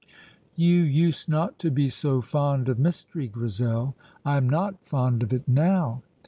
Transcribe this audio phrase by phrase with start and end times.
[0.55, 3.93] "You used not to be so fond of mystery, Grizel."
[4.25, 6.01] "I am not fond of it now."